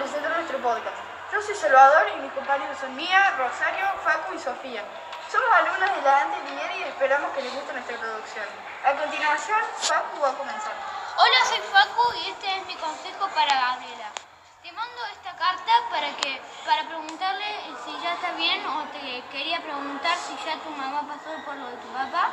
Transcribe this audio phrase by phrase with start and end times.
[0.00, 0.96] presentar nuestro podcast.
[1.30, 4.82] Yo soy Salvador y mis compañeros son Mía, Rosario, Facu y Sofía.
[5.30, 6.40] Somos alumnos de la Dante
[6.78, 8.46] y esperamos que les guste nuestra producción.
[8.82, 10.72] A continuación, Facu va a comenzar.
[11.20, 14.08] Hola, soy Facu y este es mi consejo para Gabriela.
[14.62, 17.46] Te mando esta carta para que para preguntarle
[17.84, 21.66] si ya está bien o te quería preguntar si ya tu mamá pasó por lo
[21.68, 22.32] de tu papá.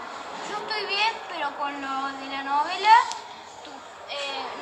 [0.49, 2.95] Yo estoy bien, pero con lo de la novela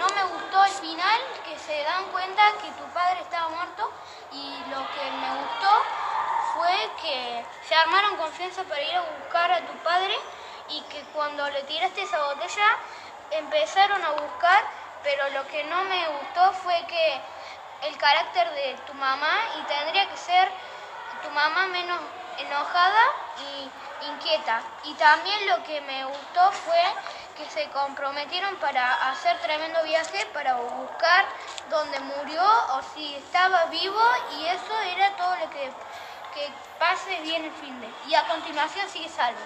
[0.06, 3.92] no me gustó el final, que se dan cuenta que tu padre estaba muerto
[4.32, 5.72] y lo que me gustó
[6.54, 10.16] fue que se armaron confianza para ir a buscar a tu padre
[10.70, 12.78] y que cuando le tiraste esa botella
[13.32, 14.64] empezaron a buscar,
[15.04, 17.22] pero lo que no me gustó fue que
[17.88, 20.52] el carácter de tu mamá y tendría que ser
[21.24, 22.00] tu mamá menos
[22.38, 23.04] enojada
[23.40, 24.62] y inquieta.
[24.84, 26.84] Y también lo que me gustó fue
[27.36, 31.26] que se comprometieron para hacer tremendo viaje para buscar
[31.70, 34.02] dónde murió o si estaba vivo
[34.38, 35.70] y eso era todo lo que,
[36.34, 37.90] que pase bien el fin de.
[38.08, 39.38] Y a continuación sigue Salvi.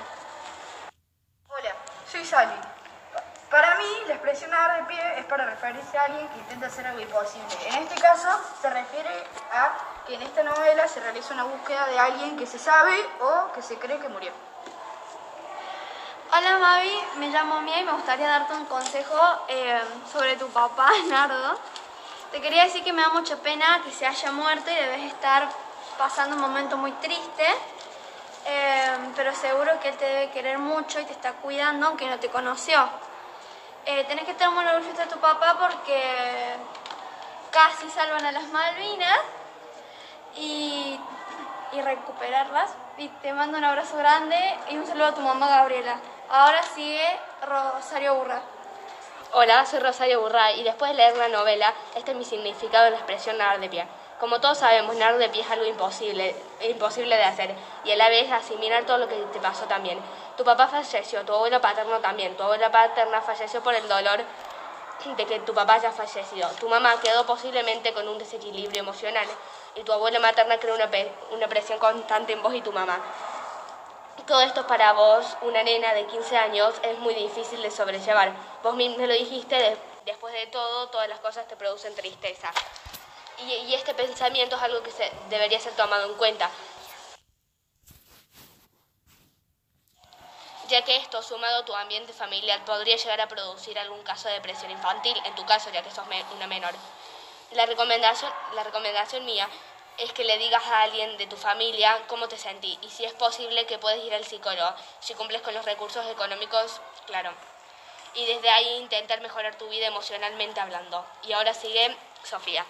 [1.50, 1.76] Hola,
[2.10, 2.56] soy Salvi.
[3.50, 6.86] Para mí, la expresión dar de pie es para referirse a alguien que intenta hacer
[6.86, 7.48] algo imposible.
[7.66, 8.30] En este caso,
[8.62, 9.10] se refiere
[9.52, 9.72] a
[10.06, 13.64] que en esta novela se realiza una búsqueda de alguien que se sabe o que
[13.64, 14.32] se cree que murió.
[16.32, 19.82] Hola Mavi, me llamo Mía y me gustaría darte un consejo eh,
[20.14, 21.58] sobre tu papá, Nardo.
[22.32, 25.50] Te quería decir que me da mucha pena que se haya muerto y debes estar
[25.98, 27.48] pasando un momento muy triste,
[28.46, 32.20] eh, pero seguro que él te debe querer mucho y te está cuidando aunque no
[32.20, 32.88] te conoció.
[33.88, 36.58] Eh, tenés que estar muy orgulloso de tu papá porque
[37.50, 39.20] casi salvan a las Malvinas
[40.36, 41.00] y,
[41.72, 42.70] y recuperarlas.
[43.00, 44.38] Y te mando un abrazo grande
[44.70, 46.00] y un saludo a tu mamá Gabriela.
[46.32, 48.40] Ahora sigue Rosario Burra.
[49.34, 52.92] Hola, soy Rosario Burra y después de leer la novela, este es mi significado de
[52.92, 53.88] la expresión nadar de pie.
[54.20, 56.36] Como todos sabemos, nadar de pie es algo imposible,
[56.70, 60.00] imposible de hacer y a la vez asimilar todo lo que te pasó también.
[60.38, 64.20] Tu papá falleció, tu abuelo paterno también, tu abuela paterna falleció por el dolor
[65.18, 66.48] de que tu papá haya fallecido.
[66.60, 69.26] Tu mamá quedó posiblemente con un desequilibrio emocional
[69.74, 70.92] y tu abuela materna creó una,
[71.32, 73.00] una presión constante en vos y tu mamá.
[74.28, 78.32] Todo esto para vos, una nena de 15 años, es muy difícil de sobrellevar.
[78.62, 82.52] Vos mismo lo dijiste, después de todo, todas las cosas te producen tristeza.
[83.40, 86.50] Y, este pensamiento es algo que se, debería ser tomado en cuenta.
[90.68, 94.36] ya que esto, sumado a tu ambiente familiar, podría llegar a producir algún caso de
[94.36, 96.06] depresión infantil, en tu caso, ya que sos
[96.36, 96.76] una menor.
[97.54, 99.50] La recomendación, la recomendación mía
[100.00, 103.14] es que le digas a alguien de tu familia cómo te sentí y si es
[103.14, 107.32] posible que puedes ir al psicólogo, si cumples con los recursos económicos, claro.
[108.16, 111.06] Y desde ahí intentar mejorar tu vida emocionalmente hablando.
[111.24, 112.66] Y ahora sigue Sofía.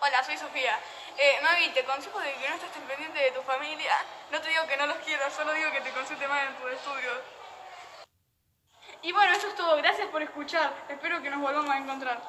[0.00, 0.78] Hola, soy Sofía.
[1.16, 3.92] Eh, Mavi, te consejo de que no estés pendiente de tu familia.
[4.30, 6.70] No te digo que no los quieras, solo digo que te consulte más en tus
[6.70, 7.16] estudios.
[9.02, 9.76] Y bueno, eso es todo.
[9.78, 10.72] Gracias por escuchar.
[10.88, 12.20] Espero que nos volvamos a encontrar.